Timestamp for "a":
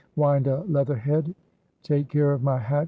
0.47-0.61